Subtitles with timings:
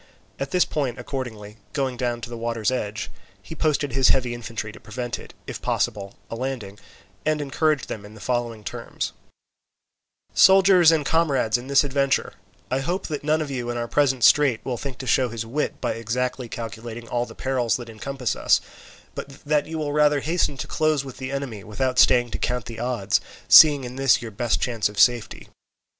[0.39, 4.71] At this point, accordingly, going down to the water's edge, he posted his heavy infantry
[4.71, 6.79] to prevent, if possible, a landing,
[7.23, 9.13] and encouraged them in the following terms:
[10.33, 12.33] "Soldiers and comrades in this adventure,
[12.71, 15.45] I hope that none of you in our present strait will think to show his
[15.45, 18.59] wit by exactly calculating all the perils that encompass us,
[19.13, 22.65] but that you will rather hasten to close with the enemy, without staying to count
[22.65, 25.47] the odds, seeing in this your best chance of safety.